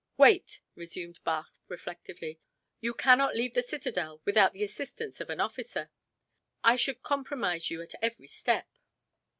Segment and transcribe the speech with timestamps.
[0.17, 2.39] "Wait," resumed Bach reflectively.
[2.79, 5.91] "You cannot leave the citadel without the assistance of an officer.
[6.63, 8.65] I should compromise you at every step.